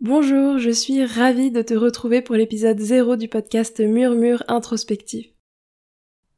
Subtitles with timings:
[0.00, 5.26] Bonjour, je suis ravie de te retrouver pour l'épisode 0 du podcast Murmure introspectif.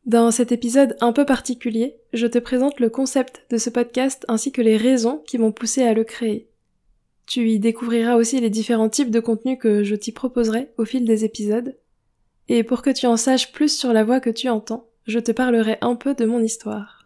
[0.04, 4.50] Dans cet épisode un peu particulier, je te présente le concept de ce podcast ainsi
[4.50, 6.48] que les raisons qui m'ont poussé à le créer.
[7.28, 11.04] Tu y découvriras aussi les différents types de contenus que je t'y proposerai au fil
[11.04, 11.78] des épisodes.
[12.48, 15.30] Et pour que tu en saches plus sur la voix que tu entends, je te
[15.30, 17.01] parlerai un peu de mon histoire.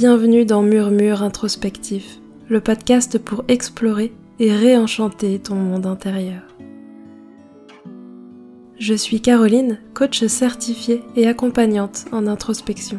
[0.00, 6.40] Bienvenue dans Murmure introspectif, le podcast pour explorer et réenchanter ton monde intérieur.
[8.78, 12.98] Je suis Caroline, coach certifiée et accompagnante en introspection.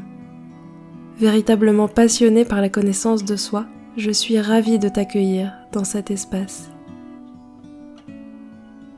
[1.17, 3.65] Véritablement passionnée par la connaissance de soi,
[3.97, 6.69] je suis ravie de t'accueillir dans cet espace.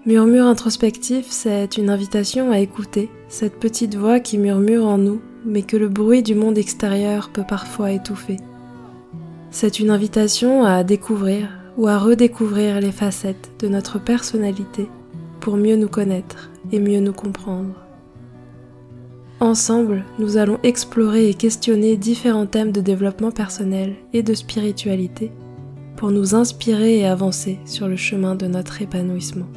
[0.05, 5.63] Murmure introspectif, c'est une invitation à écouter cette petite voix qui murmure en nous mais
[5.63, 8.37] que le bruit du monde extérieur peut parfois étouffer.
[9.51, 11.47] C'est une invitation à découvrir
[11.77, 14.89] ou à redécouvrir les facettes de notre personnalité
[15.39, 17.75] pour mieux nous connaître et mieux nous comprendre.
[19.39, 25.31] Ensemble, nous allons explorer et questionner différents thèmes de développement personnel et de spiritualité
[25.97, 29.47] pour nous inspirer et avancer sur le chemin de notre épanouissement.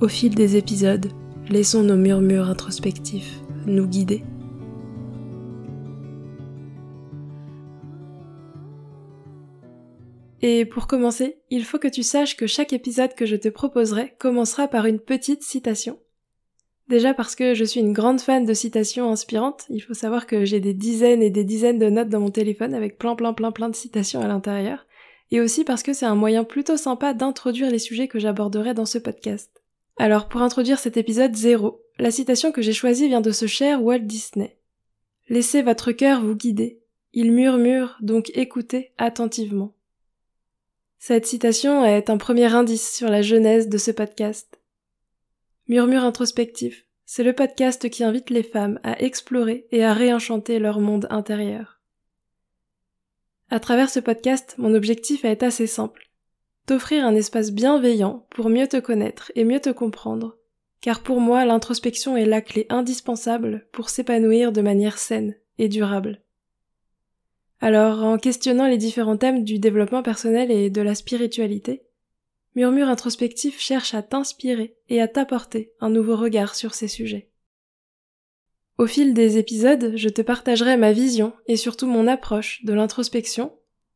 [0.00, 1.08] Au fil des épisodes,
[1.50, 4.22] laissons nos murmures introspectifs nous guider.
[10.40, 14.14] Et pour commencer, il faut que tu saches que chaque épisode que je te proposerai
[14.18, 15.98] commencera par une petite citation.
[16.88, 20.44] Déjà parce que je suis une grande fan de citations inspirantes, il faut savoir que
[20.44, 23.52] j'ai des dizaines et des dizaines de notes dans mon téléphone avec plein plein plein
[23.52, 24.86] plein de citations à l'intérieur,
[25.30, 28.86] et aussi parce que c'est un moyen plutôt sympa d'introduire les sujets que j'aborderai dans
[28.86, 29.62] ce podcast.
[29.98, 33.82] Alors pour introduire cet épisode zéro, la citation que j'ai choisie vient de ce cher
[33.82, 34.56] Walt Disney.
[35.28, 36.80] Laissez votre cœur vous guider.
[37.12, 39.74] Il murmure, donc écoutez attentivement.
[41.00, 44.60] Cette citation est un premier indice sur la genèse de ce podcast.
[45.66, 50.78] Murmure introspectif, c'est le podcast qui invite les femmes à explorer et à réenchanter leur
[50.78, 51.80] monde intérieur.
[53.50, 56.07] À travers ce podcast, mon objectif est assez simple.
[56.68, 60.38] T'offrir un espace bienveillant pour mieux te connaître et mieux te comprendre
[60.80, 66.22] car pour moi l'introspection est la clé indispensable pour s'épanouir de manière saine et durable.
[67.60, 71.82] Alors, en questionnant les différents thèmes du développement personnel et de la spiritualité,
[72.54, 77.30] Murmure introspectif cherche à t'inspirer et à t'apporter un nouveau regard sur ces sujets.
[78.78, 83.52] Au fil des épisodes, je te partagerai ma vision et surtout mon approche de l'introspection,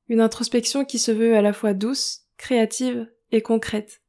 [0.09, 4.03] une introspection qui se veut à la fois douce, créative et concrète.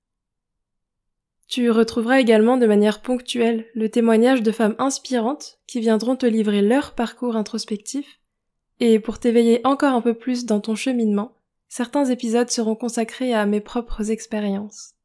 [1.47, 6.63] Tu retrouveras également de manière ponctuelle le témoignage de femmes inspirantes qui viendront te livrer
[6.63, 8.19] leur parcours introspectif,
[8.79, 11.35] et pour t'éveiller encore un peu plus dans ton cheminement,
[11.67, 14.95] certains épisodes seront consacrés à mes propres expériences.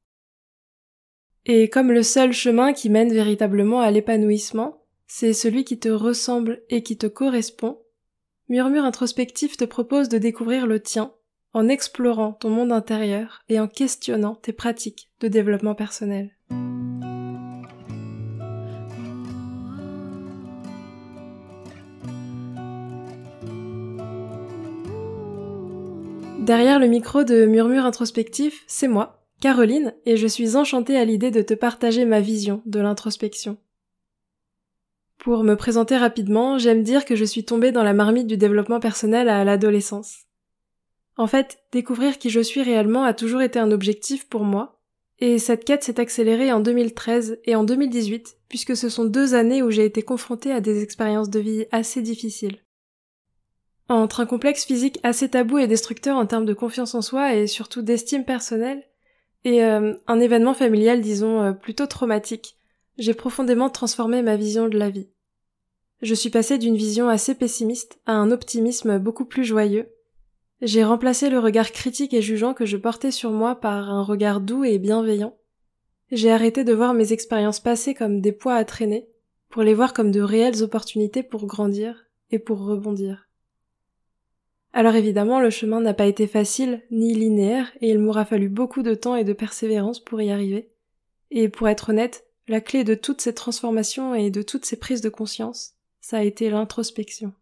[1.44, 6.62] Et comme le seul chemin qui mène véritablement à l'épanouissement, c'est celui qui te ressemble
[6.70, 7.78] et qui te correspond,
[8.48, 11.12] Murmure introspectif te propose de découvrir le tien
[11.54, 16.30] en explorant ton monde intérieur et en questionnant tes pratiques de développement personnel.
[26.48, 31.30] Derrière le micro de Murmure introspectif, c'est moi, Caroline, et je suis enchantée à l'idée
[31.30, 33.58] de te partager ma vision de l'introspection.
[35.18, 38.80] Pour me présenter rapidement, j'aime dire que je suis tombée dans la marmite du développement
[38.80, 40.27] personnel à l'adolescence.
[41.18, 44.80] En fait, découvrir qui je suis réellement a toujours été un objectif pour moi,
[45.18, 49.60] et cette quête s'est accélérée en 2013 et en 2018, puisque ce sont deux années
[49.60, 52.58] où j'ai été confrontée à des expériences de vie assez difficiles.
[53.88, 57.48] Entre un complexe physique assez tabou et destructeur en termes de confiance en soi et
[57.48, 58.84] surtout d'estime personnelle,
[59.44, 62.56] et euh, un événement familial, disons, euh, plutôt traumatique,
[62.96, 65.08] j'ai profondément transformé ma vision de la vie.
[66.00, 69.88] Je suis passée d'une vision assez pessimiste à un optimisme beaucoup plus joyeux,
[70.60, 74.40] j'ai remplacé le regard critique et jugeant que je portais sur moi par un regard
[74.40, 75.36] doux et bienveillant.
[76.10, 79.08] J'ai arrêté de voir mes expériences passées comme des poids à traîner,
[79.50, 83.28] pour les voir comme de réelles opportunités pour grandir et pour rebondir.
[84.72, 88.82] Alors évidemment, le chemin n'a pas été facile ni linéaire et il m'aura fallu beaucoup
[88.82, 90.70] de temps et de persévérance pour y arriver.
[91.30, 95.00] Et pour être honnête, la clé de toutes ces transformations et de toutes ces prises
[95.00, 97.32] de conscience, ça a été l'introspection.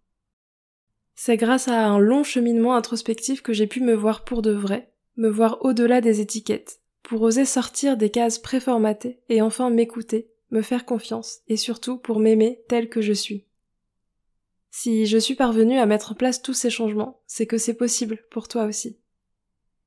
[1.19, 4.93] C'est grâce à un long cheminement introspectif que j'ai pu me voir pour de vrai,
[5.17, 10.61] me voir au-delà des étiquettes, pour oser sortir des cases préformatées et enfin m'écouter, me
[10.61, 13.47] faire confiance et surtout pour m'aimer tel que je suis.
[14.71, 18.19] Si je suis parvenue à mettre en place tous ces changements, c'est que c'est possible
[18.31, 18.99] pour toi aussi.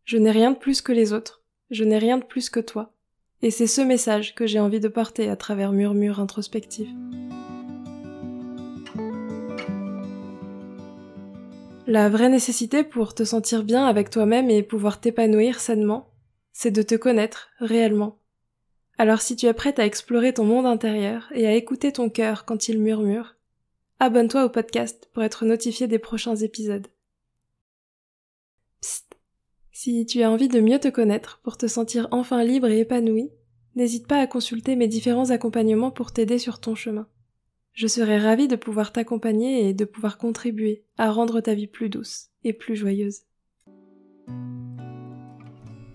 [0.05, 2.91] Je n'ai rien de plus que les autres, je n'ai rien de plus que toi.
[3.43, 6.89] Et c'est ce message que j'ai envie de porter à travers Murmure introspectif.
[11.89, 16.13] La vraie nécessité pour te sentir bien avec toi-même et pouvoir t'épanouir sainement,
[16.53, 18.19] c'est de te connaître réellement.
[18.99, 22.45] Alors si tu es prête à explorer ton monde intérieur et à écouter ton cœur
[22.45, 23.37] quand il murmure,
[23.97, 26.85] abonne-toi au podcast pour être notifié des prochains épisodes.
[28.81, 29.17] Psst.
[29.71, 33.31] Si tu as envie de mieux te connaître pour te sentir enfin libre et épanoui,
[33.73, 37.07] n'hésite pas à consulter mes différents accompagnements pour t'aider sur ton chemin.
[37.73, 41.89] Je serai ravie de pouvoir t'accompagner et de pouvoir contribuer à rendre ta vie plus
[41.89, 43.21] douce et plus joyeuse.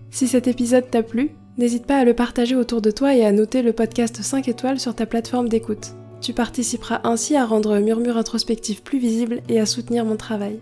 [0.09, 3.31] Si cet épisode t'a plu, n'hésite pas à le partager autour de toi et à
[3.31, 5.93] noter le podcast 5 étoiles sur ta plateforme d'écoute.
[6.21, 10.59] Tu participeras ainsi à rendre Murmure Introspectif plus visible et à soutenir mon travail.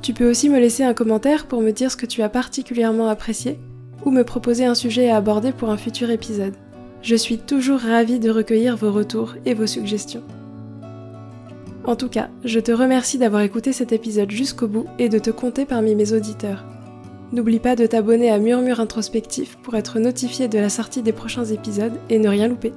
[0.00, 3.08] Tu peux aussi me laisser un commentaire pour me dire ce que tu as particulièrement
[3.08, 3.58] apprécié
[4.04, 6.54] ou me proposer un sujet à aborder pour un futur épisode.
[7.02, 10.22] Je suis toujours ravie de recueillir vos retours et vos suggestions.
[11.84, 15.30] En tout cas, je te remercie d'avoir écouté cet épisode jusqu'au bout et de te
[15.30, 16.64] compter parmi mes auditeurs.
[17.32, 21.46] N'oublie pas de t'abonner à Murmure Introspectif pour être notifié de la sortie des prochains
[21.46, 22.72] épisodes et ne rien louper.